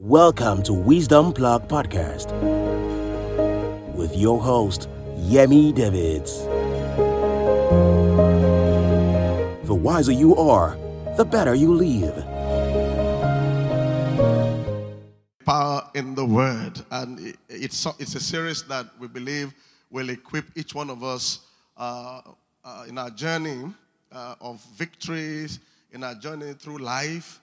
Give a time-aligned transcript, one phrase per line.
[0.00, 2.30] Welcome to Wisdom Plug Podcast
[3.96, 6.44] with your host, Yemi Davids.
[9.66, 10.78] The wiser you are,
[11.16, 12.14] the better you live.
[15.44, 16.80] Power in the Word.
[16.92, 19.52] And it's, it's a series that we believe
[19.90, 21.40] will equip each one of us
[21.76, 22.20] uh,
[22.64, 23.64] uh, in our journey
[24.12, 25.58] uh, of victories,
[25.90, 27.40] in our journey through life.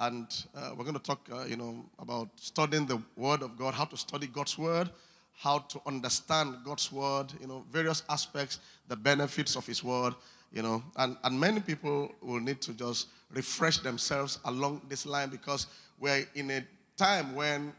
[0.00, 0.26] And
[0.56, 3.84] uh, we're going to talk, uh, you know, about studying the Word of God, how
[3.84, 4.88] to study God's Word,
[5.36, 10.14] how to understand God's Word, you know, various aspects, the benefits of His Word,
[10.52, 10.82] you know.
[10.96, 15.66] And, and many people will need to just refresh themselves along this line because
[15.98, 16.64] we're in a
[16.96, 17.70] time when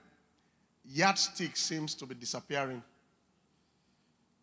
[0.85, 2.83] yardstick seems to be disappearing.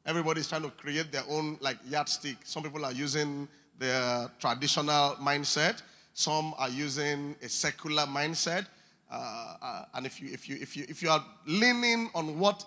[0.04, 2.38] Everybody's trying to create their own like yardstick.
[2.42, 3.46] Some people are using
[3.79, 5.82] their traditional mindset.
[6.18, 8.66] Some are using a secular mindset.
[9.09, 12.64] Uh, uh, and if you, if, you, if, you, if you are leaning on what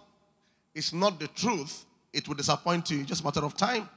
[0.74, 3.04] is not the truth, it will disappoint you.
[3.04, 3.90] Just a matter of time.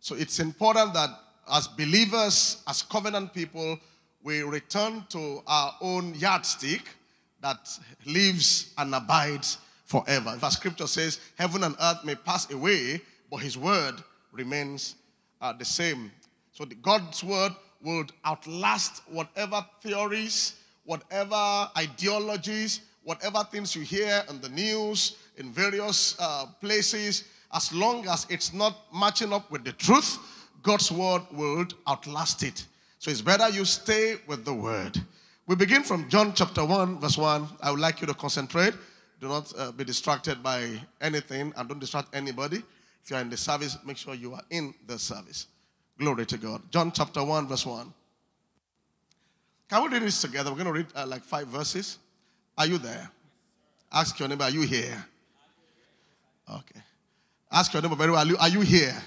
[0.00, 1.10] So it's important that
[1.48, 3.78] as believers, as covenant people,
[4.20, 6.82] we return to our own yardstick
[7.40, 10.36] that lives and abides forever.
[10.42, 14.96] In scripture says, Heaven and earth may pass away, but his word remains
[15.40, 16.10] uh, the same.
[16.50, 17.52] So the, God's word
[17.82, 26.16] will outlast whatever theories, whatever ideologies, whatever things you hear in the news, in various
[26.18, 30.18] uh, places, as long as it's not matching up with the truth,
[30.62, 32.64] God's word will outlast it.
[32.98, 35.00] So it's better you stay with the word.
[35.46, 37.48] We begin from John chapter 1, verse 1.
[37.60, 38.74] I would like you to concentrate.
[39.20, 42.62] Do not uh, be distracted by anything and don't distract anybody.
[43.04, 45.46] If you are in the service, make sure you are in the service.
[45.98, 46.62] Glory to God.
[46.70, 47.92] John chapter 1, verse 1.
[49.68, 50.50] Can we read this together?
[50.50, 51.98] We're going to read uh, like five verses.
[52.58, 53.10] Are you there?
[53.92, 55.04] Ask your neighbor, are you here?
[56.50, 56.80] Okay.
[57.50, 59.02] Ask your neighbor very well, are you, are you here?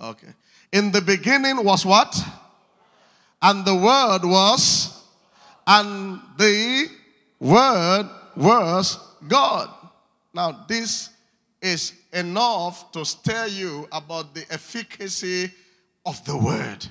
[0.00, 0.28] Okay.
[0.72, 2.16] In the beginning was what?
[3.42, 5.02] And the word was,
[5.66, 6.88] and the
[7.38, 9.70] word was God.
[10.32, 11.10] Now, this
[11.60, 15.50] is enough to tell you about the efficacy
[16.04, 16.86] of the word.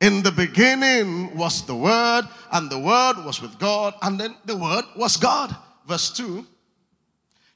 [0.00, 2.22] In the beginning was the Word,
[2.52, 5.54] and the Word was with God, and then the Word was God.
[5.86, 6.46] Verse 2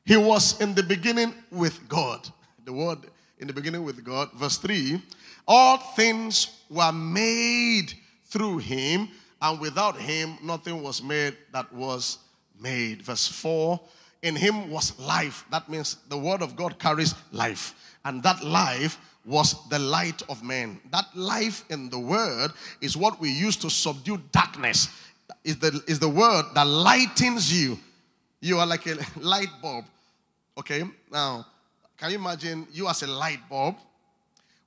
[0.05, 2.29] He was in the beginning with God.
[2.67, 2.99] The Word
[3.39, 4.31] in the beginning with God.
[4.35, 5.01] Verse 3
[5.49, 7.95] All things were made
[8.27, 9.09] through Him,
[9.41, 12.19] and without Him nothing was made that was
[12.61, 13.01] made.
[13.01, 13.81] Verse 4
[14.25, 15.45] In Him was life.
[15.51, 17.75] That means the Word of God carries life,
[18.05, 20.81] and that life was the light of men.
[20.91, 24.89] That life in the word is what we use to subdue darkness.
[25.43, 27.79] Is the, is the word that lightens you.
[28.41, 29.87] You are like a light bulb.
[30.59, 30.85] Okay?
[31.11, 31.47] Now,
[31.97, 33.77] can you imagine you as a light bulb?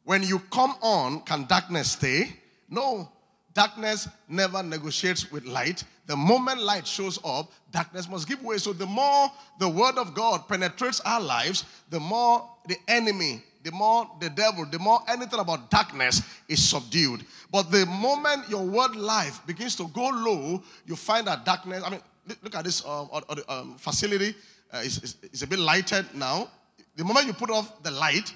[0.03, 2.35] When you come on, can darkness stay?
[2.69, 3.11] No.
[3.53, 5.83] Darkness never negotiates with light.
[6.07, 8.57] The moment light shows up, darkness must give way.
[8.57, 9.29] So, the more
[9.59, 14.65] the word of God penetrates our lives, the more the enemy the more the devil,
[14.65, 17.25] the more anything about darkness is subdued.
[17.51, 21.83] But the moment your word life begins to go low, you find that darkness.
[21.85, 21.99] I mean,
[22.41, 23.09] look at this um,
[23.49, 24.35] um, facility.
[24.71, 26.49] Uh, it's, it's, it's, a bit lighted now.
[26.95, 28.33] The moment you put off the light,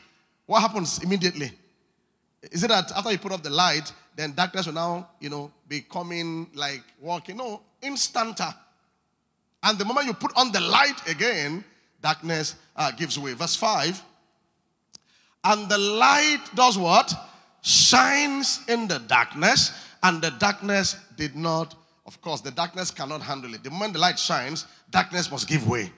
[0.48, 1.52] what happens immediately?
[2.52, 5.52] Is it that after you put off the light, then darkness will now, you know,
[5.68, 7.38] be coming like walking?
[7.38, 8.54] No, instanta.
[9.64, 11.64] And the moment you put on the light again,
[12.02, 13.34] darkness uh, gives way.
[13.34, 14.04] Verse 5
[15.44, 17.14] and the light does what?
[17.62, 19.72] Shines in the darkness,
[20.04, 23.64] and the darkness did not, of course, the darkness cannot handle it.
[23.64, 25.92] The moment the light shines, darkness must give way.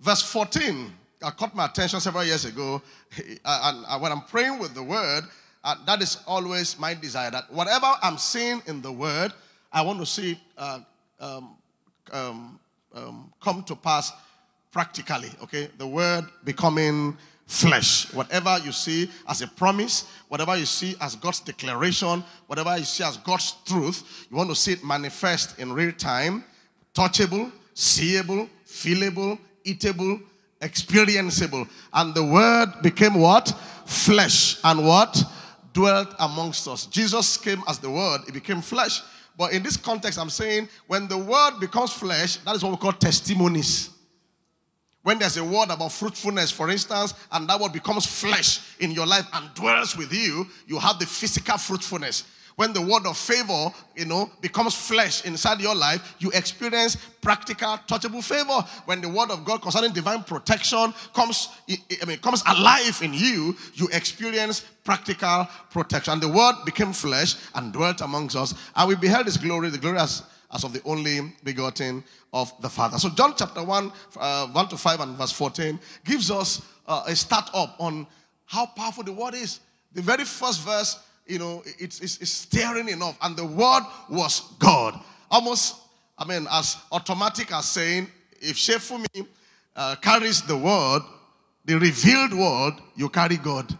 [0.00, 0.92] Verse 14,
[1.22, 2.82] I caught my attention several years ago,
[3.44, 5.24] uh, and uh, when I'm praying with the word,
[5.64, 9.32] uh, that is always my desire that whatever I'm seeing in the word,
[9.72, 10.80] I want to see uh,
[11.20, 11.56] um,
[12.12, 12.60] um,
[12.94, 14.12] um, come to pass
[14.72, 15.30] practically.
[15.42, 17.16] Okay, the word becoming
[17.46, 18.12] flesh.
[18.12, 23.04] Whatever you see as a promise, whatever you see as God's declaration, whatever you see
[23.04, 26.44] as God's truth, you want to see it manifest in real time,
[26.94, 30.20] touchable, seeable, feelable, eatable,
[30.60, 31.68] experienceable.
[31.92, 33.48] And the word became what?
[33.84, 34.58] Flesh.
[34.64, 35.22] And what?
[35.72, 36.86] Dwelt amongst us.
[36.86, 39.00] Jesus came as the word, it became flesh.
[39.36, 42.76] But in this context, I'm saying when the word becomes flesh, that is what we
[42.76, 43.90] call testimonies.
[45.02, 49.06] When there's a word about fruitfulness, for instance, and that word becomes flesh in your
[49.06, 52.24] life and dwells with you, you have the physical fruitfulness.
[52.56, 57.78] When the word of favor, you know, becomes flesh inside your life, you experience practical,
[57.88, 58.66] touchable favor.
[58.84, 63.56] When the word of God concerning divine protection comes, I mean, comes alive in you,
[63.74, 66.14] you experience practical protection.
[66.14, 69.78] And the word became flesh and dwelt amongst us, and we beheld his glory, the
[69.78, 70.22] glory as,
[70.52, 72.98] as of the only begotten of the Father.
[72.98, 77.16] So John chapter 1, uh, 1 to 5 and verse 14 gives us uh, a
[77.16, 78.06] start up on
[78.46, 79.60] how powerful the word is.
[79.94, 83.16] The very first verse you know, it's, it's, it's staring enough.
[83.22, 84.98] And the word was God.
[85.30, 85.76] Almost,
[86.18, 88.08] I mean, as automatic as saying,
[88.40, 89.26] if Shefumi
[89.76, 91.02] uh, carries the word,
[91.64, 93.70] the revealed word, you carry God.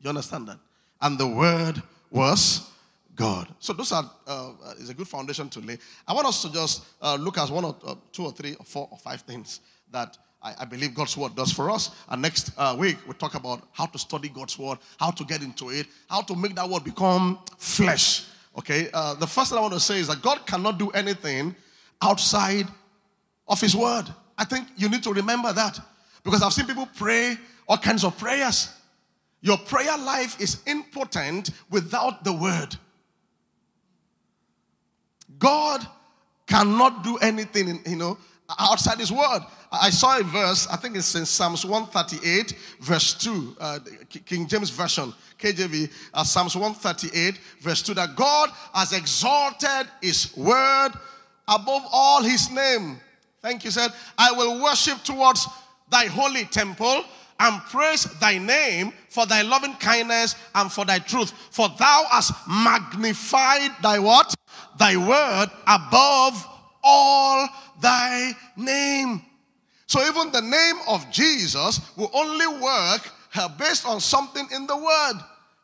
[0.00, 0.58] You understand that?
[1.00, 2.70] And the word was
[3.14, 3.48] God.
[3.58, 5.78] So those are uh, is a good foundation to lay.
[6.06, 8.64] I want us to just uh, look at one or uh, two or three or
[8.64, 11.90] four or five things that I, I believe God's word does for us.
[12.08, 15.42] And next uh, week, we'll talk about how to study God's word, how to get
[15.42, 18.26] into it, how to make that word become flesh.
[18.56, 21.54] Okay, uh, the first thing I want to say is that God cannot do anything
[22.00, 22.68] outside
[23.48, 24.04] of His word.
[24.38, 25.80] I think you need to remember that
[26.22, 27.36] because I've seen people pray
[27.68, 28.72] all kinds of prayers.
[29.40, 32.76] Your prayer life is impotent without the word.
[35.38, 35.84] God
[36.46, 38.16] cannot do anything, you know,
[38.58, 39.40] outside His word.
[39.72, 43.78] I saw a verse, I think it's in Psalms 138, verse 2, uh,
[44.24, 50.90] King James Version, KJV, uh, Psalms 138, verse 2, that God has exalted his word
[51.48, 52.98] above all his name.
[53.42, 55.46] Thank you, said, I will worship towards
[55.90, 57.04] thy holy temple
[57.38, 61.32] and praise thy name for thy loving kindness and for thy truth.
[61.50, 64.34] For thou hast magnified thy what?
[64.78, 66.46] Thy word above
[66.82, 67.48] all
[67.80, 69.22] thy name.
[69.86, 74.76] So even the name of Jesus will only work uh, based on something in the
[74.76, 75.20] word.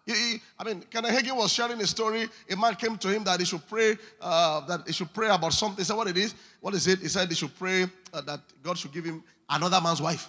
[0.08, 2.28] I mean, Kenneth Hagin was sharing a story.
[2.50, 5.52] A man came to him that he should pray, uh, that he should pray about
[5.52, 5.78] something.
[5.78, 6.34] He said, "What it is?
[6.60, 9.80] What is it?" He said he should pray uh, that God should give him another
[9.80, 10.28] man's wife.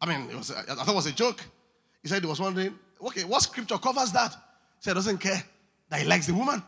[0.00, 1.40] I mean, it was, I thought it was a joke.
[2.02, 4.32] He said he was wondering, okay, what scripture covers that?
[4.32, 5.42] He said doesn't care
[5.88, 6.62] that he likes the woman.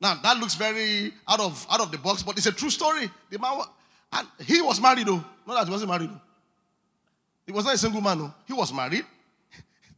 [0.00, 3.10] Now that looks very out of out of the box, but it's a true story.
[3.30, 3.60] The man
[4.12, 5.24] and he was married, though.
[5.46, 6.10] Not that he wasn't married.
[6.10, 6.20] Though.
[7.46, 8.18] He was not a single man.
[8.18, 8.34] Though.
[8.46, 9.04] He was married.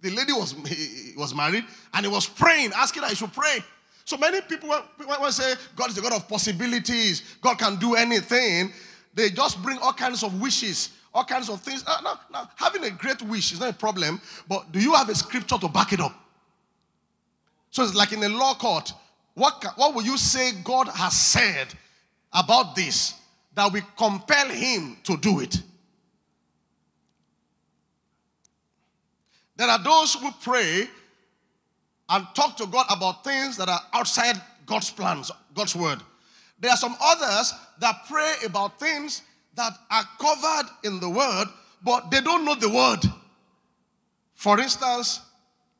[0.00, 0.54] The lady was,
[1.16, 3.58] was married, and he was praying, asking that he should pray.
[4.04, 7.96] So many people, when, when say God is a God of possibilities, God can do
[7.96, 8.72] anything,
[9.12, 11.82] they just bring all kinds of wishes, all kinds of things.
[11.84, 15.08] Uh, now, now, having a great wish is not a problem, but do you have
[15.08, 16.14] a scripture to back it up?
[17.72, 18.92] So it's like in a law court.
[19.38, 21.69] What, what will you say God has said
[22.32, 23.14] about this?
[23.58, 25.61] that we compel him to do it.
[29.56, 30.87] There are those who pray
[32.08, 35.99] and talk to God about things that are outside God's plans, God's word.
[36.61, 39.23] There are some others that pray about things
[39.56, 41.46] that are covered in the word,
[41.82, 43.00] but they don't know the word.
[44.37, 45.20] For instance,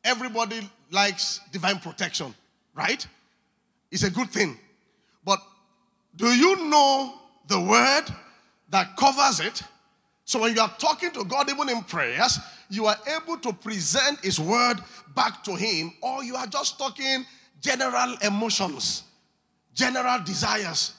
[0.03, 2.35] everybody likes divine protection,
[2.75, 3.07] right?
[3.91, 4.59] It's a good thing.
[5.25, 5.41] But
[6.17, 7.15] do you know
[7.49, 8.05] the word
[8.71, 9.63] that covers it.
[10.25, 12.39] So when you are talking to God, even in prayers,
[12.69, 14.77] you are able to present His word
[15.15, 17.25] back to Him, or you are just talking
[17.61, 19.05] general emotions,
[19.75, 20.95] general desires.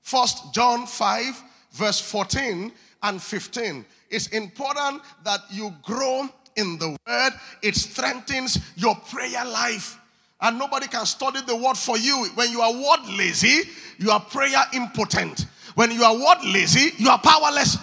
[0.00, 3.84] First John 5, verse 14 and 15.
[4.10, 9.98] It's important that you grow in the word, it strengthens your prayer life.
[10.42, 12.26] And nobody can study the word for you.
[12.34, 15.46] When you are word lazy, you are prayer impotent.
[15.76, 17.78] When you are word lazy, you are powerless.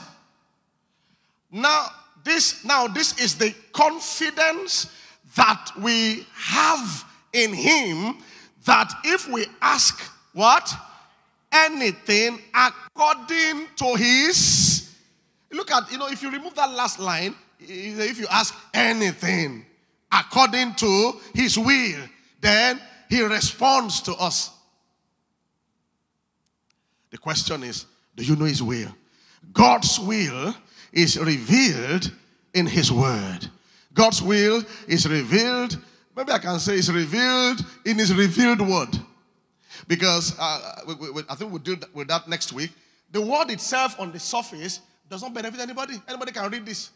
[1.50, 1.88] Now,
[2.24, 4.94] this now this is the confidence
[5.36, 8.18] that we have in him
[8.66, 10.00] that if we ask
[10.34, 10.72] what
[11.52, 14.94] anything according to his
[15.52, 19.66] look at you know if you remove that last line if you ask anything
[20.12, 22.00] according to his will
[22.42, 22.80] then
[23.10, 24.52] he responds to us
[27.10, 28.94] the question is do you know His will?
[29.54, 30.54] God's will
[30.92, 32.12] is revealed
[32.54, 33.48] in His Word.
[33.94, 35.78] God's will is revealed,
[36.16, 38.90] maybe I can say it's revealed in His revealed Word.
[39.88, 42.72] Because uh, we, we, I think we'll deal with that next week.
[43.12, 45.96] The Word itself on the surface does not benefit anybody.
[46.08, 46.92] Anybody can read this.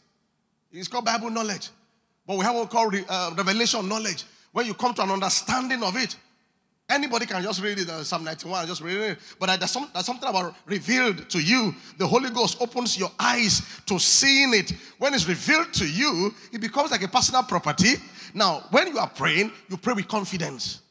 [0.71, 1.69] It's called Bible knowledge.
[2.27, 4.25] But we have what we call uh, revelation knowledge.
[4.53, 6.15] When you come to an understanding of it,
[6.89, 9.19] Anybody can just read it, uh, Psalm 91, just read it.
[9.39, 11.73] But there's, some, there's something about revealed to you.
[11.97, 14.73] The Holy Ghost opens your eyes to seeing it.
[14.97, 17.93] When it's revealed to you, it becomes like a personal property.
[18.33, 20.81] Now, when you are praying, you pray with confidence.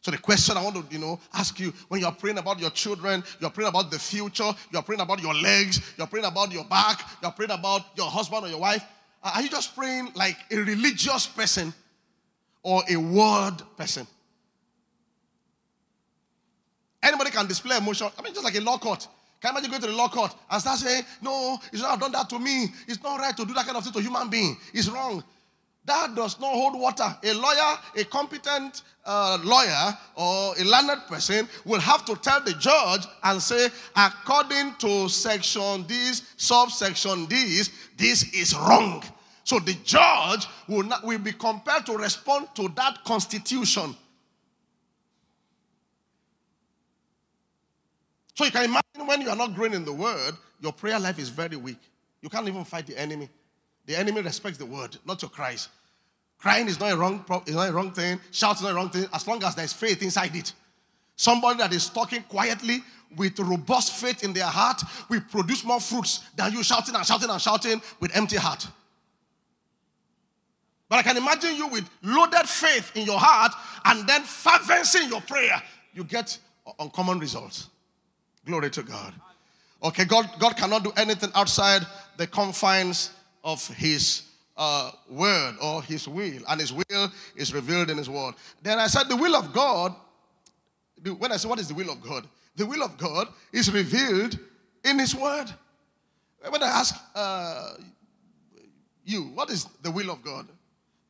[0.00, 2.58] So the question I want to, you know, ask you when you are praying about
[2.58, 6.50] your children, you're praying about the future, you're praying about your legs, you're praying about
[6.52, 8.82] your back, you're praying about your husband or your wife.
[9.22, 11.74] Are you just praying like a religious person
[12.62, 14.06] or a word person?
[17.02, 18.08] Anybody can display emotion.
[18.18, 19.06] I mean, just like a law court.
[19.40, 22.00] Can you imagine going to the law court and start saying, No, he's not have
[22.00, 22.66] done that to me.
[22.86, 24.56] It's not right to do that kind of thing to a human being.
[24.74, 25.24] It's wrong.
[25.90, 27.16] That does not hold water.
[27.24, 32.52] A lawyer, a competent uh, lawyer or a learned person will have to tell the
[32.52, 33.66] judge and say,
[33.96, 39.02] according to section this, subsection this, this is wrong.
[39.42, 43.96] So the judge will, not, will be compelled to respond to that constitution.
[48.36, 51.18] So you can imagine when you are not growing in the word, your prayer life
[51.18, 51.80] is very weak.
[52.22, 53.28] You can't even fight the enemy.
[53.86, 55.68] The enemy respects the word, not your cries.
[56.40, 58.18] Crying is not a wrong, is not a wrong thing.
[58.30, 60.52] Shouting is not a wrong thing, as long as there's faith inside it.
[61.14, 62.78] Somebody that is talking quietly
[63.16, 64.80] with robust faith in their heart
[65.10, 68.66] will produce more fruits than you shouting and shouting and shouting with empty heart.
[70.88, 73.52] But I can imagine you with loaded faith in your heart
[73.84, 75.62] and then fervency in your prayer.
[75.92, 76.38] You get
[76.78, 77.68] uncommon results.
[78.46, 79.12] Glory to God.
[79.82, 83.10] Okay, God, God cannot do anything outside the confines
[83.44, 84.22] of His
[84.60, 88.34] uh, word or His will, and His will is revealed in His word.
[88.62, 89.94] Then I said, the will of God.
[91.18, 94.38] When I say what is the will of God, the will of God is revealed
[94.84, 95.46] in His word.
[96.46, 97.72] When I ask uh,
[99.02, 100.46] you, what is the will of God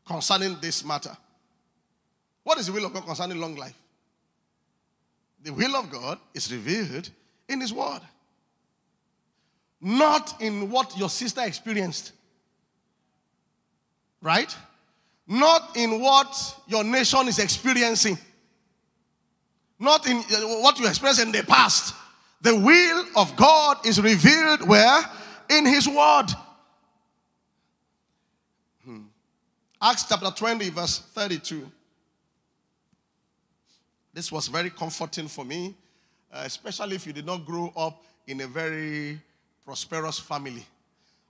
[0.07, 1.17] concerning this matter?
[2.45, 3.77] What is the will of God concerning long life?
[5.43, 7.11] The will of God is revealed
[7.49, 8.01] in His word,
[9.81, 12.13] not in what your sister experienced
[14.23, 14.55] right?
[15.27, 18.19] Not in what your nation is experiencing,
[19.79, 21.95] not in uh, what you experienced in the past.
[22.43, 25.01] The will of God is revealed where?
[25.51, 26.27] In His Word.
[28.85, 29.03] Hmm.
[29.81, 31.71] Acts chapter 20, verse 32.
[34.13, 35.75] This was very comforting for me,
[36.33, 39.21] uh, especially if you did not grow up in a very
[39.65, 40.65] prosperous family.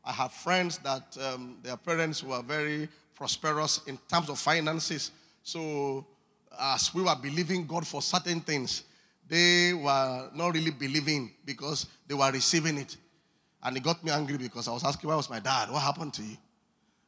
[0.04, 5.10] I have friends that um, their parents were very prosperous in terms of finances.
[5.42, 6.06] So,
[6.58, 8.84] as we were believing God for certain things,
[9.28, 12.96] they were not really believing because they were receiving it.
[13.62, 15.70] And it got me angry because I was asking, where was my dad?
[15.70, 16.36] What happened to you?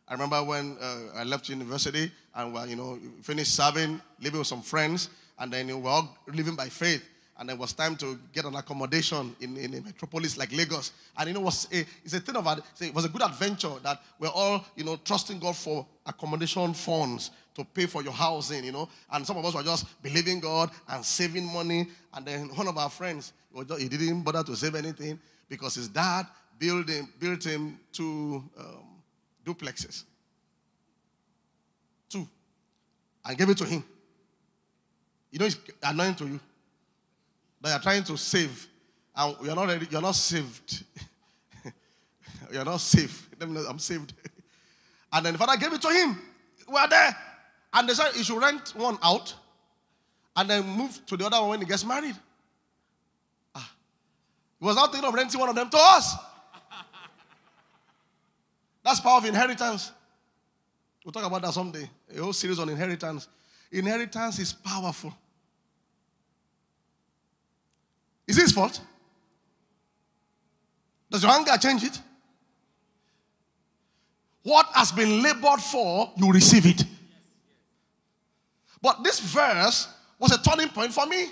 [0.07, 4.47] I remember when uh, I left university and we you know, finished serving, living with
[4.47, 5.09] some friends,
[5.39, 7.03] and then we were all living by faith
[7.43, 10.93] and it was time to get an accommodation in, in a metropolis like Lagos.
[11.19, 13.73] And you know, it was a, it's a thing of it was a good adventure
[13.83, 18.63] that we're all you know trusting God for accommodation funds to pay for your housing,
[18.63, 18.89] you know.
[19.11, 21.89] And some of us were just believing God and saving money.
[22.15, 25.19] And then one of our friends, he didn't bother to save anything
[25.49, 26.29] because his dad
[26.61, 29.03] built him, built him two um,
[29.45, 30.05] duplexes,
[32.09, 32.25] two,
[33.25, 33.83] and gave it to him.
[35.33, 36.41] You know, it's annoying to you
[37.63, 38.69] that you're trying to save,
[39.15, 40.85] and you're not ready, you're not saved.
[42.53, 43.29] you're not safe.
[43.41, 44.13] I'm saved.
[45.13, 46.19] and then the father gave it to him.
[46.69, 47.17] We are there.
[47.73, 49.35] And they said he should rent one out
[50.37, 52.17] and then move to the other one when he gets married.
[53.55, 53.73] Ah.
[54.59, 56.15] He was not thinking of renting one of them to us.
[58.85, 59.93] That's power of inheritance.
[61.05, 61.89] We'll talk about that someday.
[62.15, 63.29] A whole series on inheritance.
[63.71, 65.13] Inheritance is powerful.
[68.27, 68.81] Is it his fault?
[71.11, 72.01] Does your anger change it?
[74.43, 76.85] What has been labored for, you receive it.
[78.81, 79.89] But this verse
[80.19, 81.29] was a turning point for me.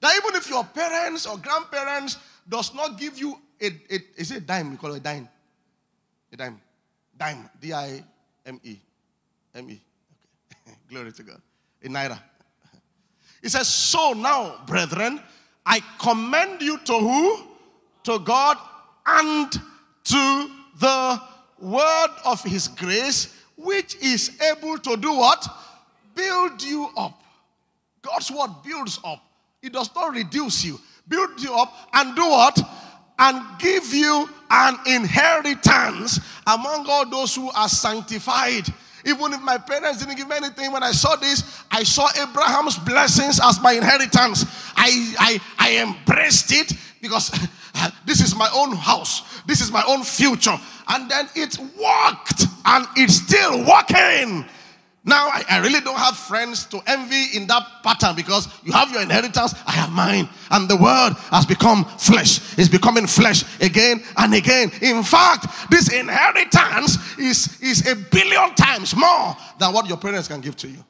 [0.00, 4.38] That even if your parents or grandparents does not give you a, a is it
[4.38, 4.72] a dime?
[4.72, 5.28] We call it a dime.
[6.32, 6.60] A dime.
[7.16, 7.48] Dime.
[7.60, 8.80] D-I-M-E.
[9.54, 9.80] M-E.
[10.68, 10.76] Okay.
[10.90, 11.40] Glory to God.
[11.82, 12.18] A naira.
[13.44, 15.20] It says, So now, brethren,
[15.66, 17.42] I commend you to who?
[18.04, 18.56] To God
[19.06, 21.20] and to the
[21.60, 25.46] word of his grace, which is able to do what?
[26.14, 27.22] Build you up.
[28.00, 29.22] God's word builds up.
[29.62, 30.80] It does not reduce you.
[31.06, 32.58] Build you up and do what?
[33.18, 38.66] And give you an inheritance among all those who are sanctified.
[39.06, 42.78] Even if my parents didn't give me anything, when I saw this, I saw Abraham's
[42.78, 44.44] blessings as my inheritance.
[44.76, 47.30] I, I, I embraced it because
[48.06, 50.58] this is my own house, this is my own future.
[50.88, 54.46] And then it worked, and it's still working.
[55.06, 58.90] Now, I, I, really don't have friends to envy in that pattern because you have
[58.90, 60.26] your inheritance, I have mine.
[60.50, 62.58] And the word has become flesh.
[62.58, 64.70] It's becoming flesh again and again.
[64.80, 70.40] In fact, this inheritance is, is a billion times more than what your parents can
[70.40, 70.82] give to you.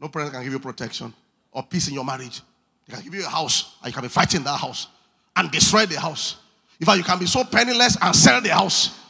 [0.00, 1.12] No parent can give you protection
[1.50, 2.42] or peace in your marriage.
[2.86, 4.86] They can give you a house and you can be fighting that house
[5.34, 6.36] and destroy the house.
[6.78, 9.00] In fact, you can be so penniless and sell the house.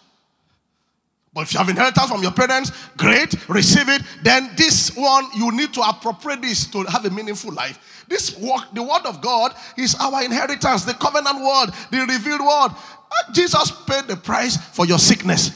[1.36, 4.00] But if you have inheritance from your parents, great, receive it.
[4.22, 8.04] Then this one, you need to appropriate this to have a meaningful life.
[8.08, 12.70] This work, the word of God is our inheritance, the covenant word, the revealed word.
[12.70, 15.50] Uh, Jesus paid the price for your sickness.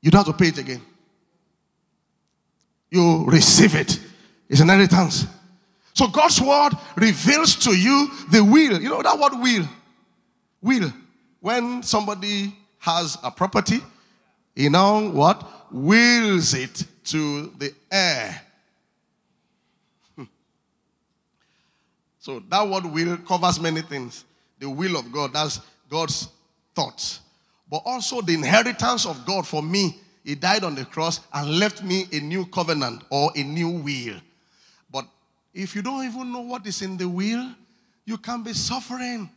[0.00, 0.82] You don't have to pay it again.
[2.90, 4.00] You receive it.
[4.48, 5.28] It's an inheritance.
[5.94, 8.82] So God's word reveals to you the will.
[8.82, 9.68] You know that word will?
[10.60, 10.92] Will.
[11.38, 13.80] When somebody has a property
[14.54, 15.72] he now what?
[15.72, 17.72] Wills it to the.
[20.16, 20.24] Hmm.
[22.18, 24.24] so that word will covers many things.
[24.58, 26.28] The will of God, that's God's
[26.74, 27.20] thoughts.
[27.70, 29.98] But also the inheritance of God for me.
[30.24, 34.20] He died on the cross and left me a new covenant or a new will.
[34.90, 35.06] But
[35.52, 37.50] if you don't even know what is in the will,
[38.04, 39.28] you can be suffering.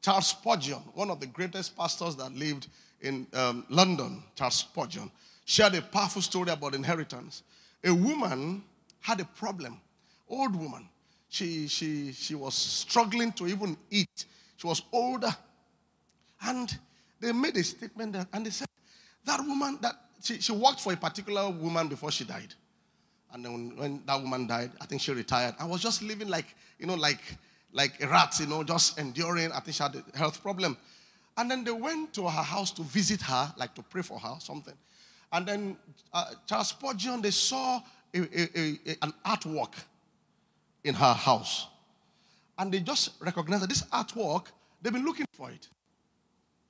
[0.00, 2.68] Charles Spurgeon, one of the greatest pastors that lived
[3.02, 5.10] in um, London, Charles Spurgeon,
[5.44, 7.42] shared a powerful story about inheritance.
[7.84, 8.62] A woman
[9.00, 9.80] had a problem,
[10.28, 10.88] old woman.
[11.28, 14.26] She, she, she was struggling to even eat.
[14.56, 15.34] She was older.
[16.44, 16.78] And
[17.20, 18.68] they made a statement that, and they said,
[19.24, 22.54] that woman, that she, she worked for a particular woman before she died.
[23.32, 25.54] And then when, that woman died, I think she retired.
[25.58, 27.22] I was just living like, you know, like,
[27.72, 29.50] like a rat, you know, just enduring.
[29.52, 30.76] I think she had a health problem.
[31.36, 34.34] And then they went to her house to visit her, like to pray for her,
[34.38, 34.74] something.
[35.32, 35.76] And then
[36.12, 37.80] uh, Charles Spurgeon, they saw
[38.14, 39.72] a, a, a, an artwork
[40.84, 41.68] in her house.
[42.58, 44.46] And they just recognized that this artwork,
[44.82, 45.68] they've been looking for it.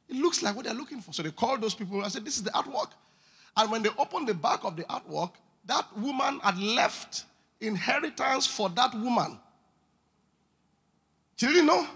[0.09, 1.13] It looks like what they're looking for.
[1.13, 2.91] So they called those people and said, This is the artwork.
[3.57, 5.33] And when they opened the back of the artwork,
[5.67, 7.25] that woman had left
[7.61, 9.39] inheritance for that woman.
[11.37, 11.87] She didn't know.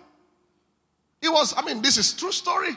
[1.27, 2.71] It was, I mean, this is true story.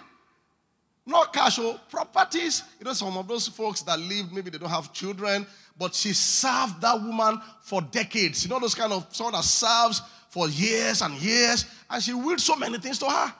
[1.05, 2.63] Not casual properties.
[2.79, 5.45] You know, some of those folks that live, maybe they don't have children,
[5.77, 8.43] but she served that woman for decades.
[8.43, 12.39] You know, those kind of someone that serves for years and years, and she willed
[12.39, 13.33] so many things to her.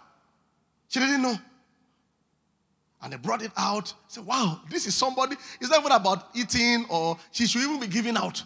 [0.88, 1.36] She didn't know.
[3.02, 3.94] And they brought it out.
[4.08, 5.36] Said, wow, this is somebody.
[5.60, 8.44] It's not even about eating or she should even be giving out.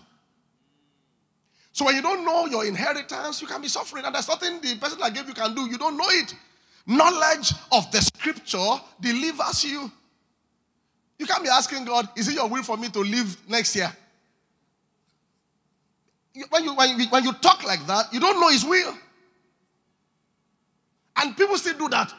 [1.72, 4.06] So when you don't know your inheritance, you can be suffering.
[4.06, 5.62] And there's nothing the person that gave you can do.
[5.62, 6.36] You don't know it.
[6.86, 9.92] Knowledge of the scripture delivers you.
[11.18, 13.92] You can't be asking God, is it your will for me to live next year?
[16.50, 18.94] When you, when you, when you talk like that, you don't know his will.
[21.16, 22.12] And people still do that.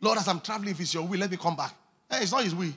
[0.00, 1.74] Lord, as I'm traveling, if it's your will, let me come back.
[2.10, 2.72] Hey, it's not his will.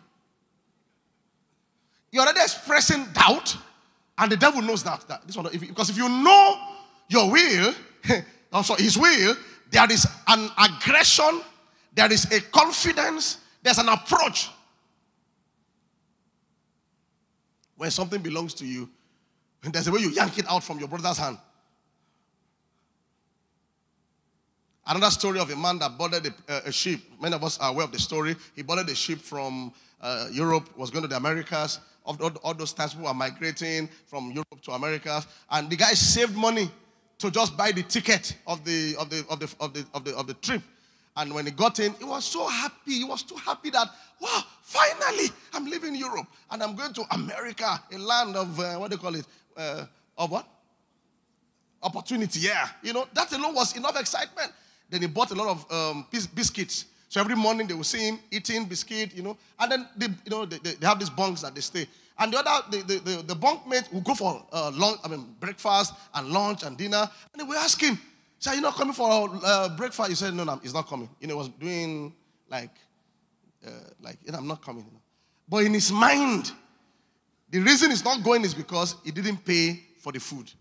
[2.12, 3.56] You're already expressing doubt,
[4.18, 5.08] and the devil knows that.
[5.08, 6.60] that this one, if, because if you know
[7.08, 7.74] your will,
[8.52, 9.36] also his will,
[9.72, 11.42] there is an aggression,
[11.94, 14.50] there is a confidence, there's an approach.
[17.78, 18.90] When something belongs to you,
[19.64, 21.38] there's a way you yank it out from your brother's hand.
[24.86, 27.14] Another story of a man that boarded a, uh, a sheep.
[27.22, 28.36] Many of us are aware of the story.
[28.56, 31.80] He boarded a ship from uh, Europe, was going to the Americas.
[32.04, 35.28] All, all, all those times people were migrating from Europe to Americas.
[35.50, 36.70] And the guy saved money
[37.22, 40.18] to just buy the ticket of the of the of the of the of the,
[40.18, 40.62] of the trip.
[41.16, 42.94] And when he got in, he was so happy.
[42.94, 43.90] He was too happy that,
[44.22, 48.90] wow, finally, I'm leaving Europe and I'm going to America, a land of, uh, what
[48.90, 49.26] do you call it?
[49.58, 49.86] Uh,
[50.18, 50.48] of what?
[51.84, 52.70] Opportunity, yeah.
[52.82, 54.54] You know, that alone was enough excitement.
[54.90, 56.86] Then he bought a lot of um, bis- biscuits.
[57.10, 59.38] So every morning they will see him eating biscuit, you know.
[59.60, 61.88] And then, they, you know, they, they have these bunks that they stay.
[62.17, 65.36] And the other, the, the, the, the bunkmate will go for uh, lunch, I mean,
[65.39, 67.10] breakfast and lunch and dinner.
[67.34, 68.00] And we ask him,
[68.39, 70.10] say, you're not coming for uh, breakfast?
[70.10, 71.10] He said, no, no, he's not coming.
[71.19, 72.13] You know, he was doing
[72.50, 72.71] like,
[73.65, 73.69] uh,
[74.02, 74.86] like, you know, I'm not coming.
[74.86, 75.02] You know.
[75.47, 76.52] But in his mind,
[77.50, 80.52] the reason he's not going is because he didn't pay for the food.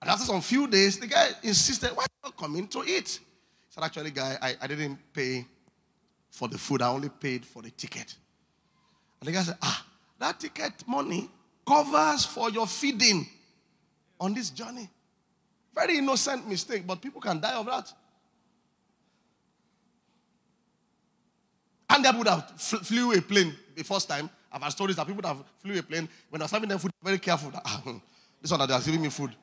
[0.00, 3.08] And after some few days, the guy insisted, why you not coming to eat?
[3.20, 5.46] He said, actually, guy, I, I didn't pay
[6.30, 6.82] for the food.
[6.82, 8.14] I only paid for the ticket.
[9.20, 9.84] And the guy said, Ah,
[10.18, 11.28] that ticket money
[11.66, 13.26] covers for your feeding
[14.20, 14.88] on this journey.
[15.74, 17.92] Very innocent mistake, but people can die of that.
[21.90, 24.28] And they would have flew a plane the first time.
[24.52, 26.90] I've had stories that people that flew a plane when I was having them food,
[27.02, 27.52] very careful.
[27.54, 27.82] Ah,
[28.42, 29.34] this one that they are giving me food.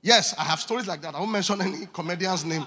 [0.00, 1.14] Yes, I have stories like that.
[1.14, 2.66] I won't mention any comedian's name.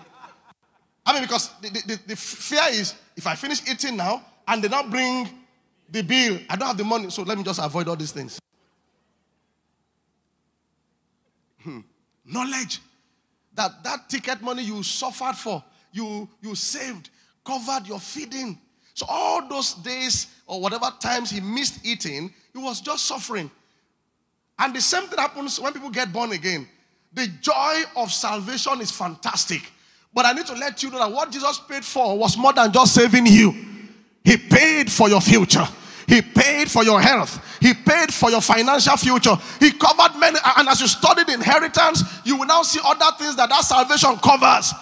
[1.06, 4.68] I mean, because the, the, the fear is if I finish eating now and they
[4.68, 5.30] don't bring
[5.90, 8.40] the bill, I don't have the money, so let me just avoid all these things.
[11.64, 11.80] Hmm.
[12.26, 12.80] Knowledge
[13.56, 17.10] that that ticket money you suffered for, you, you saved,
[17.44, 18.60] covered your feeding.
[18.94, 23.50] So all those days or whatever times he missed eating, he was just suffering.
[24.60, 26.68] And the same thing happens when people get born again.
[27.14, 29.72] The joy of salvation is fantastic.
[30.14, 32.72] But I need to let you know that what Jesus paid for was more than
[32.72, 33.54] just saving you.
[34.28, 35.66] He paid for your future.
[36.06, 37.40] He paid for your health.
[37.62, 39.34] He paid for your financial future.
[39.58, 40.38] He covered many.
[40.58, 44.74] And as you studied inheritance, you will now see other things that that salvation covers.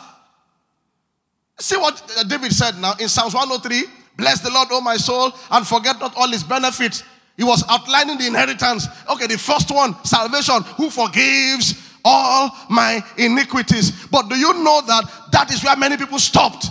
[1.59, 3.83] See what uh, David said now in Psalms 103
[4.17, 7.03] Bless the Lord, O my soul, and forget not all his benefits.
[7.37, 8.87] He was outlining the inheritance.
[9.11, 14.07] Okay, the first one, salvation, who forgives all my iniquities.
[14.07, 16.65] But do you know that that is where many people stopped?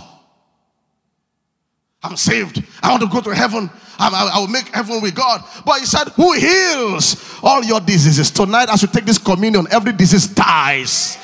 [2.05, 2.63] I'm saved.
[2.81, 3.69] I want to go to heaven.
[3.97, 5.43] I, I will make heaven with God.
[5.65, 8.29] But he said, Who heals all your diseases?
[8.31, 11.17] Tonight, as you take this communion, every disease dies.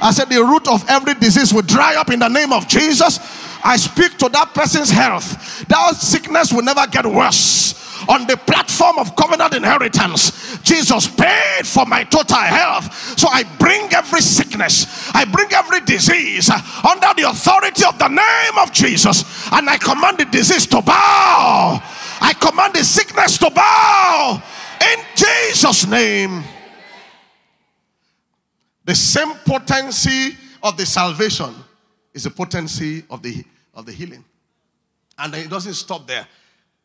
[0.00, 3.18] I said, The root of every disease will dry up in the name of Jesus.
[3.62, 5.66] I speak to that person's health.
[5.68, 7.63] That sickness will never get worse
[8.08, 13.18] on the platform of covenant inheritance, Jesus paid for my total health.
[13.18, 18.58] So I bring every sickness, I bring every disease under the authority of the name
[18.58, 21.82] of Jesus, and I command the disease to bow.
[22.20, 24.42] I command the sickness to bow
[24.80, 26.44] in Jesus' name.
[28.84, 31.54] The same potency of the salvation
[32.12, 34.24] is the potency of the of the healing.
[35.18, 36.26] And it doesn't stop there.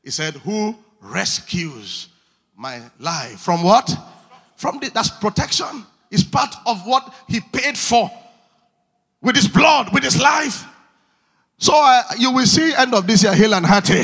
[0.03, 2.09] He said, Who rescues
[2.55, 3.39] my life.
[3.39, 3.89] From what?
[4.55, 5.85] From the, that's protection.
[6.11, 8.11] It's part of what he paid for
[9.21, 10.65] with his blood, with his life.
[11.57, 14.03] So uh, you will see end of this year, hale and hearty.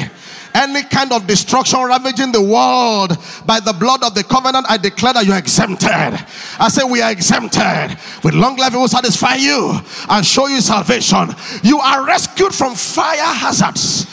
[0.53, 5.13] Any kind of destruction ravaging the world by the blood of the covenant, I declare
[5.13, 5.89] that you are exempted.
[5.89, 7.97] I say we are exempted.
[8.23, 9.79] With long life, it will satisfy you
[10.09, 11.29] and show you salvation.
[11.61, 14.05] You are rescued from fire hazards.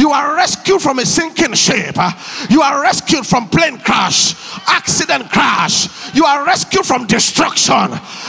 [0.00, 1.94] You are rescued from a sinking ship.
[2.48, 4.34] You are rescued from plane crash,
[4.66, 6.14] accident crash.
[6.14, 7.74] You are rescued from destruction.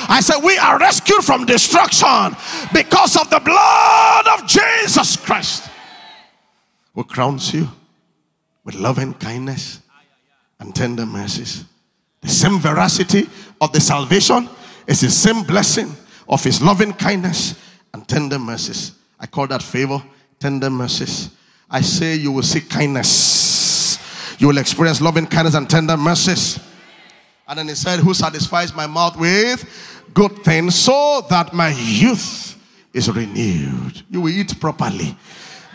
[0.09, 2.35] I said, We are rescued from destruction
[2.73, 5.69] because of the blood of Jesus Christ,
[6.93, 7.69] who crowns you
[8.65, 9.79] with loving kindness
[10.59, 11.63] and tender mercies.
[12.19, 13.29] The same veracity
[13.61, 14.49] of the salvation
[14.87, 15.95] is the same blessing
[16.27, 17.55] of his loving kindness
[17.93, 18.91] and tender mercies.
[19.17, 20.03] I call that favor,
[20.37, 21.29] tender mercies.
[21.71, 23.97] I say you will see kindness.
[24.37, 26.59] You will experience loving kindness and tender mercies.
[27.47, 29.63] And then he said, Who satisfies my mouth with
[30.13, 32.61] good things so that my youth
[32.93, 34.03] is renewed?
[34.09, 35.15] You will eat properly.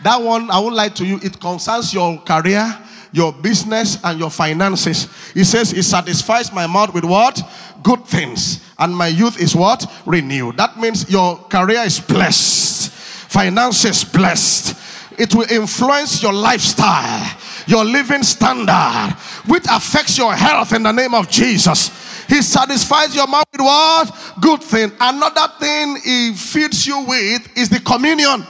[0.03, 2.77] That one, I won't lie to you, it concerns your career,
[3.11, 5.07] your business, and your finances.
[5.33, 7.41] He says, It satisfies my mouth with what?
[7.81, 8.63] Good things.
[8.77, 9.91] And my youth is what?
[10.05, 10.57] Renewed.
[10.57, 14.83] That means your career is blessed, finances blessed
[15.17, 19.15] it will influence your lifestyle, your living standard,
[19.47, 21.89] which affects your health in the name of Jesus.
[22.27, 24.33] He satisfies your mouth with what?
[24.41, 24.91] Good thing.
[24.99, 28.45] Another thing he feeds you with is the communion.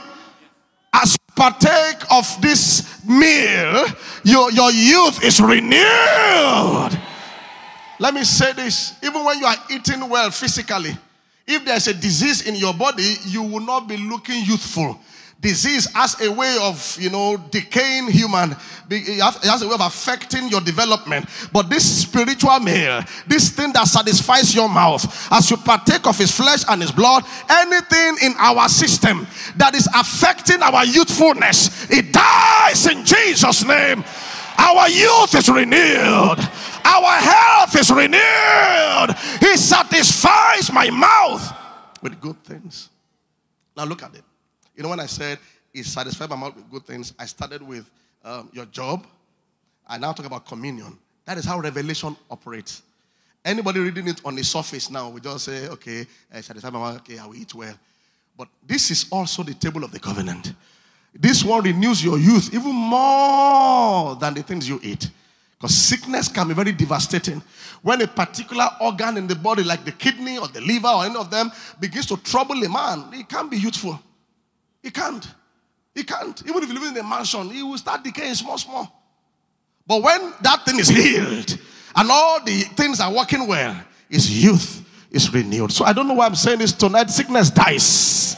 [0.92, 3.86] As you partake of this meal,
[4.24, 7.00] your, your youth is renewed.
[8.00, 10.96] Let me say this even when you are eating well physically,
[11.46, 15.00] if there's a disease in your body, you will not be looking youthful
[15.40, 18.56] disease as a way of, you know, decaying human.
[18.90, 21.28] It has a way of affecting your development.
[21.52, 26.32] But this spiritual meal, this thing that satisfies your mouth, as you partake of his
[26.32, 32.86] flesh and his blood, anything in our system that is affecting our youthfulness, it dies
[32.86, 34.04] in Jesus' name.
[34.58, 36.38] Our youth is renewed.
[36.84, 39.14] Our health is renewed.
[39.38, 41.54] He satisfies my mouth
[42.02, 42.88] with good things.
[43.76, 44.24] Now look at it.
[44.78, 45.40] You know, when I said
[45.74, 47.90] it's satisfied my mouth with good things, I started with
[48.24, 49.04] um, your job.
[49.84, 50.96] I now talk about communion.
[51.24, 52.82] That is how revelation operates.
[53.44, 56.96] Anybody reading it on the surface now we just say, okay, I satisfy my mouth,
[56.98, 57.74] okay, I will eat well.
[58.36, 60.52] But this is also the table of the covenant.
[61.12, 65.10] This one renews your youth even more than the things you eat.
[65.58, 67.42] Because sickness can be very devastating.
[67.82, 71.16] When a particular organ in the body, like the kidney or the liver or any
[71.16, 74.00] of them, begins to trouble a man, he can't be youthful.
[74.82, 75.26] He can't.
[75.94, 76.40] He can't.
[76.46, 78.94] Even if he lives in a mansion, he will start decaying small, small.
[79.86, 81.58] But when that thing is healed
[81.96, 85.72] and all the things are working well, his youth is renewed.
[85.72, 87.10] So I don't know why I'm saying this tonight.
[87.10, 88.36] Sickness dies.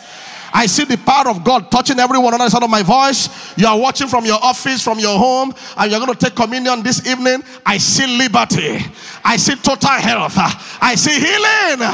[0.52, 3.28] I see the power of God touching everyone on the side of my voice.
[3.56, 6.82] You are watching from your office, from your home, and you're going to take communion
[6.82, 7.42] this evening.
[7.64, 8.78] I see liberty.
[9.24, 10.34] I see total health.
[10.36, 11.88] I see healing.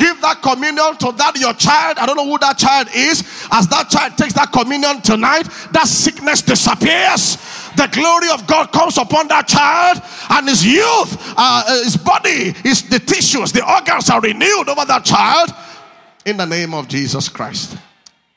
[0.00, 1.98] Give that communion to that your child.
[1.98, 3.20] I don't know who that child is.
[3.52, 7.36] As that child takes that communion tonight, that sickness disappears.
[7.76, 12.88] The glory of God comes upon that child, and his youth, uh, his body, his
[12.88, 15.50] the tissues, the organs are renewed over that child
[16.24, 17.76] in the name of Jesus Christ.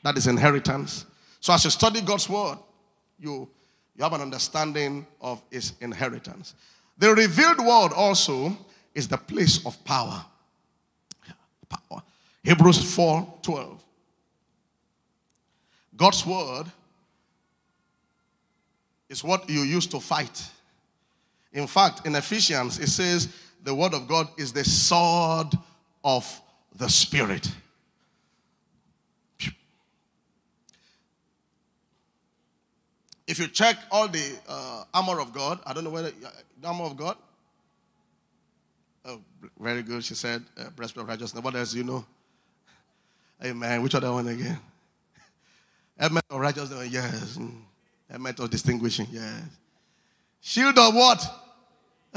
[0.02, 1.06] That is inheritance.
[1.40, 2.58] So as you study God's word,
[3.18, 3.48] you,
[3.96, 6.52] you have an understanding of his inheritance.
[6.98, 8.54] The revealed word also
[8.94, 10.26] is the place of power.
[12.44, 13.84] Hebrews 4 12.
[15.96, 16.64] God's word
[19.08, 20.42] is what you use to fight.
[21.52, 23.28] In fact, in Ephesians, it says
[23.62, 25.48] the word of God is the sword
[26.04, 26.40] of
[26.76, 27.50] the Spirit.
[33.26, 36.84] If you check all the uh, armor of God, I don't know whether uh, armor
[36.84, 37.16] of God.
[39.06, 39.20] Oh,
[39.58, 40.04] very good.
[40.04, 41.42] She said, uh, breastplate of righteousness.
[41.42, 42.04] What else do you know?
[43.44, 43.82] Amen.
[43.82, 44.58] Which other one again?
[45.98, 46.88] Helmet of righteousness.
[46.90, 47.36] Yes.
[47.36, 47.60] Mm.
[48.08, 49.06] Helmet of distinguishing.
[49.10, 49.42] Yes.
[50.40, 51.24] Shield of what?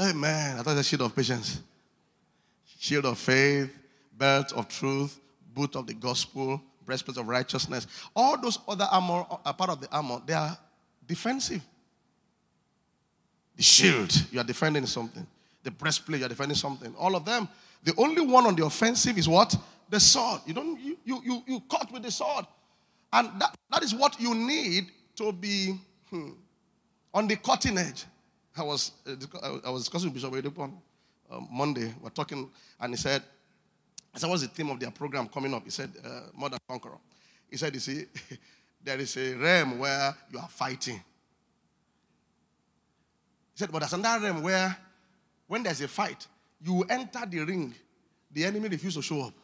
[0.00, 0.58] Amen.
[0.58, 1.60] I thought it shield of patience.
[2.78, 3.70] Shield of faith,
[4.16, 5.18] belt of truth,
[5.54, 7.86] boot of the gospel, breastplate of righteousness.
[8.14, 10.22] All those other armor are part of the armor.
[10.24, 10.56] They are
[11.06, 11.62] defensive.
[13.56, 15.26] The shield, you are defending something.
[15.64, 16.94] The breastplate, you are defending something.
[16.96, 17.48] All of them.
[17.82, 19.54] The only one on the offensive is what?
[19.88, 20.42] The sword.
[20.46, 22.46] You don't you you you, you cut with the sword.
[23.12, 25.78] And that, that is what you need to be
[26.10, 26.30] hmm,
[27.14, 28.04] on the cutting edge.
[28.56, 30.78] I was uh, I was discussing with Bishop Oyedepo on
[31.30, 31.94] uh, Monday.
[32.02, 33.22] We're talking, and he said,
[34.14, 35.64] I said, what's the theme of their program coming up?
[35.64, 36.98] He said, uh, More Than Conqueror.
[37.50, 38.06] He said, you see,
[38.84, 40.96] there is a realm where you are fighting.
[40.96, 41.02] He
[43.54, 44.76] said, but there's another realm where
[45.46, 46.26] when there's a fight,
[46.60, 47.74] you enter the ring,
[48.30, 49.34] the enemy refuses to show up.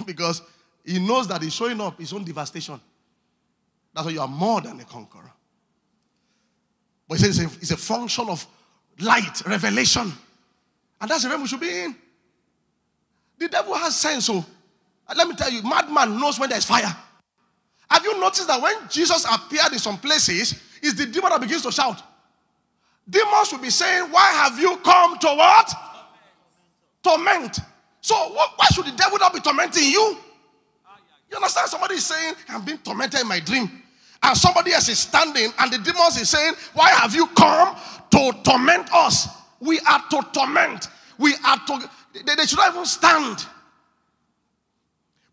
[0.06, 0.42] because
[0.84, 2.80] he knows that he's showing up his own devastation.
[3.94, 5.30] That's why you are more than a conqueror.
[7.08, 8.46] But he says it's a, it's a function of
[9.00, 10.12] light, revelation.
[11.00, 11.96] And that's the realm we should be in.
[13.38, 14.44] The devil has sense, oh.
[15.08, 16.94] so let me tell you, madman knows when there's fire.
[17.90, 21.62] Have you noticed that when Jesus appeared in some places, it's the demon that begins
[21.62, 22.00] to shout.
[23.08, 25.74] Demons will be saying, Why have you come to what?
[27.02, 27.58] Torment.
[28.00, 30.16] So, why should the devil not be tormenting you?
[31.30, 31.68] You understand?
[31.68, 33.70] Somebody is saying, I'm being tormented in my dream.
[34.22, 37.76] And somebody else is standing, and the demons is saying, Why have you come
[38.10, 39.28] to torment us?
[39.60, 40.88] We are to torment.
[41.18, 41.90] We are to.
[42.12, 43.46] They, they should not even stand.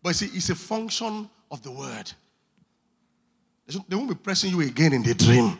[0.02, 2.12] But see, it's a function of the word.
[3.66, 5.58] They won't be pressing you again in the dream.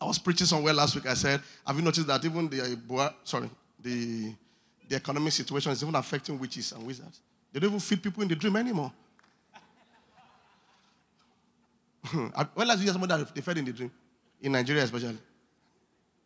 [0.00, 1.06] I was preaching somewhere last week.
[1.06, 3.50] I said, Have you noticed that even the sorry,
[3.82, 4.32] the
[4.88, 7.20] the economic situation is even affecting witches and wizards?
[7.52, 8.92] They don't even feed people in the dream anymore.
[12.54, 13.90] well, as you hear somebody that they fed in the dream?
[14.40, 15.18] In Nigeria, especially.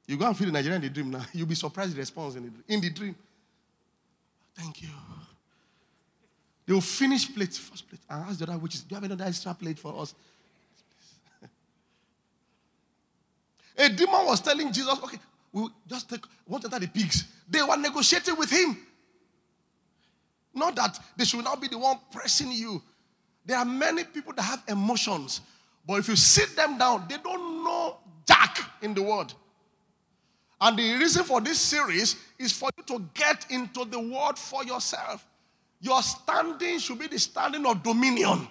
[0.07, 1.25] You go and feed the Nigerian in the dream now.
[1.33, 3.15] You'll be surprised the response in the, in the dream.
[4.55, 4.89] Thank you.
[6.67, 9.25] They will finish plate, first plate, and ask the other witches, Do you have another
[9.25, 10.15] extra plate for us?
[13.79, 15.19] A demon was telling Jesus, Okay,
[15.53, 17.25] we'll just take one of the pigs.
[17.49, 18.77] They were negotiating with him.
[20.55, 22.83] Not that they should not be the one pressing you.
[23.45, 25.41] There are many people that have emotions,
[25.87, 29.35] but if you sit them down, they don't know jack in the world.
[30.61, 34.63] And the reason for this series is for you to get into the word for
[34.63, 35.27] yourself.
[35.81, 38.47] Your standing should be the standing of dominion.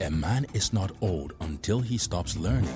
[0.00, 2.74] A man is not old until he stops learning.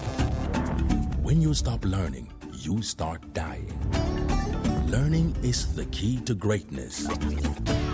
[1.27, 3.73] When you stop learning, you start dying.
[4.87, 7.05] Learning is the key to greatness.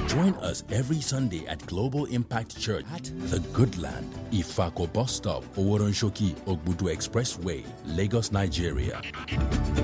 [0.06, 5.44] Join us every Sunday at Global Impact Church at The Good Land, Ifako Bus Stop,
[5.56, 9.00] Oworonshoki, Gbagada Expressway, Lagos, Nigeria.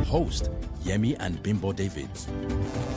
[0.05, 0.51] Host
[0.85, 2.29] Yemi and Bimbo Davids.